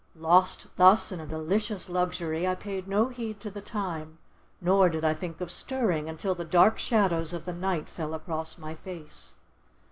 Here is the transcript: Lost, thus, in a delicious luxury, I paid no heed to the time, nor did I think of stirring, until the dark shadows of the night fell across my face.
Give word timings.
Lost, 0.15 0.65
thus, 0.77 1.11
in 1.11 1.19
a 1.19 1.27
delicious 1.27 1.87
luxury, 1.87 2.47
I 2.47 2.55
paid 2.55 2.87
no 2.87 3.09
heed 3.09 3.39
to 3.41 3.51
the 3.51 3.61
time, 3.61 4.17
nor 4.59 4.89
did 4.89 5.05
I 5.05 5.13
think 5.13 5.39
of 5.41 5.51
stirring, 5.51 6.09
until 6.09 6.33
the 6.33 6.43
dark 6.43 6.79
shadows 6.79 7.33
of 7.33 7.45
the 7.45 7.53
night 7.53 7.87
fell 7.87 8.15
across 8.15 8.57
my 8.57 8.73
face. 8.73 9.35